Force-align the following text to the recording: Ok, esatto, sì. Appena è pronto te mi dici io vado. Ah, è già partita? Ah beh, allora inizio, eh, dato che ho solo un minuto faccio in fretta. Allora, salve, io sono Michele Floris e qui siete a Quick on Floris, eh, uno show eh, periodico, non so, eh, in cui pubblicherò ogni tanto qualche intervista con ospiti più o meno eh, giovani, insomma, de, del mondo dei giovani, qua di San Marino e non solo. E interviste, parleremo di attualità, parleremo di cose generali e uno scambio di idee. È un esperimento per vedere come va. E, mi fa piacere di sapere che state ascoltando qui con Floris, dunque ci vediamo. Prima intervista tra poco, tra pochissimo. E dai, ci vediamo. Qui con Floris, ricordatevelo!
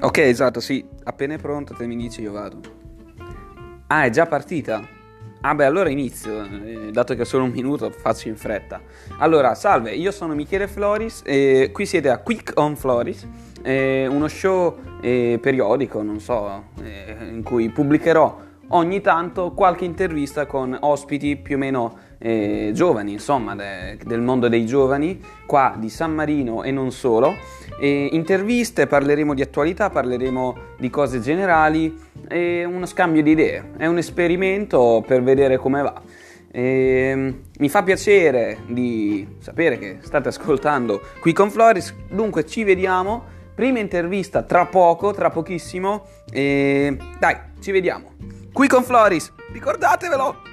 Ok, 0.00 0.18
esatto, 0.18 0.60
sì. 0.60 0.84
Appena 1.04 1.34
è 1.34 1.38
pronto 1.38 1.74
te 1.74 1.84
mi 1.86 1.96
dici 1.96 2.20
io 2.20 2.30
vado. 2.30 2.60
Ah, 3.88 4.04
è 4.04 4.10
già 4.10 4.26
partita? 4.26 4.96
Ah 5.40 5.54
beh, 5.54 5.64
allora 5.64 5.88
inizio, 5.88 6.44
eh, 6.44 6.90
dato 6.92 7.14
che 7.14 7.22
ho 7.22 7.24
solo 7.24 7.44
un 7.44 7.50
minuto 7.50 7.90
faccio 7.90 8.28
in 8.28 8.36
fretta. 8.36 8.80
Allora, 9.18 9.54
salve, 9.56 9.92
io 9.92 10.12
sono 10.12 10.34
Michele 10.34 10.68
Floris 10.68 11.22
e 11.24 11.70
qui 11.72 11.84
siete 11.84 12.10
a 12.10 12.18
Quick 12.18 12.52
on 12.56 12.76
Floris, 12.76 13.26
eh, 13.62 14.06
uno 14.08 14.28
show 14.28 14.78
eh, 15.00 15.38
periodico, 15.40 16.02
non 16.02 16.20
so, 16.20 16.66
eh, 16.82 17.16
in 17.30 17.42
cui 17.42 17.68
pubblicherò 17.70 18.38
ogni 18.68 19.00
tanto 19.00 19.52
qualche 19.52 19.84
intervista 19.84 20.46
con 20.46 20.76
ospiti 20.80 21.36
più 21.36 21.56
o 21.56 21.58
meno 21.58 21.98
eh, 22.18 22.70
giovani, 22.74 23.12
insomma, 23.12 23.54
de, 23.54 23.98
del 24.04 24.20
mondo 24.20 24.48
dei 24.48 24.66
giovani, 24.66 25.20
qua 25.46 25.74
di 25.78 25.88
San 25.88 26.12
Marino 26.12 26.62
e 26.62 26.70
non 26.70 26.90
solo. 26.90 27.34
E 27.80 28.08
interviste, 28.12 28.86
parleremo 28.86 29.34
di 29.34 29.42
attualità, 29.42 29.88
parleremo 29.88 30.56
di 30.78 30.90
cose 30.90 31.20
generali 31.20 31.96
e 32.28 32.64
uno 32.64 32.86
scambio 32.86 33.22
di 33.22 33.30
idee. 33.30 33.70
È 33.76 33.86
un 33.86 33.98
esperimento 33.98 35.02
per 35.06 35.22
vedere 35.22 35.56
come 35.56 35.82
va. 35.82 36.02
E, 36.50 37.34
mi 37.58 37.68
fa 37.68 37.82
piacere 37.82 38.58
di 38.66 39.26
sapere 39.38 39.78
che 39.78 39.98
state 40.00 40.28
ascoltando 40.28 41.00
qui 41.20 41.32
con 41.32 41.50
Floris, 41.50 41.94
dunque 42.08 42.44
ci 42.44 42.64
vediamo. 42.64 43.36
Prima 43.54 43.80
intervista 43.80 44.42
tra 44.42 44.66
poco, 44.66 45.12
tra 45.12 45.30
pochissimo. 45.30 46.06
E 46.30 46.96
dai, 47.18 47.36
ci 47.60 47.72
vediamo. 47.72 48.12
Qui 48.52 48.68
con 48.68 48.82
Floris, 48.82 49.32
ricordatevelo! 49.52 50.47